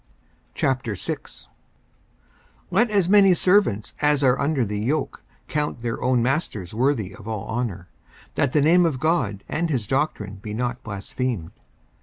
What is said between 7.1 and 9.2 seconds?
of all honour, that the name of